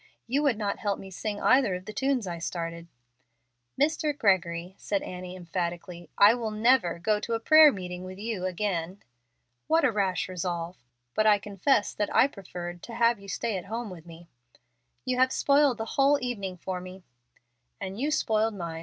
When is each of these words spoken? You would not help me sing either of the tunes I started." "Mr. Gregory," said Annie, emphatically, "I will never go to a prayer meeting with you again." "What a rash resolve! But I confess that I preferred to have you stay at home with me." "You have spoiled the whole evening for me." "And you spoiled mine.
You 0.25 0.41
would 0.41 0.57
not 0.57 0.79
help 0.79 0.97
me 0.97 1.11
sing 1.11 1.39
either 1.39 1.75
of 1.75 1.85
the 1.85 1.93
tunes 1.93 2.25
I 2.25 2.39
started." 2.39 2.87
"Mr. 3.79 4.17
Gregory," 4.17 4.73
said 4.79 5.03
Annie, 5.03 5.35
emphatically, 5.35 6.09
"I 6.17 6.33
will 6.33 6.49
never 6.49 6.97
go 6.97 7.19
to 7.19 7.33
a 7.35 7.39
prayer 7.39 7.71
meeting 7.71 8.03
with 8.03 8.17
you 8.17 8.45
again." 8.47 9.03
"What 9.67 9.85
a 9.85 9.91
rash 9.91 10.27
resolve! 10.27 10.75
But 11.13 11.27
I 11.27 11.37
confess 11.37 11.93
that 11.93 12.09
I 12.15 12.25
preferred 12.27 12.81
to 12.81 12.95
have 12.95 13.19
you 13.19 13.27
stay 13.27 13.57
at 13.59 13.65
home 13.65 13.91
with 13.91 14.07
me." 14.07 14.27
"You 15.05 15.19
have 15.19 15.31
spoiled 15.31 15.77
the 15.77 15.85
whole 15.85 16.17
evening 16.19 16.57
for 16.57 16.81
me." 16.81 17.03
"And 17.79 17.99
you 18.01 18.09
spoiled 18.09 18.55
mine. 18.55 18.79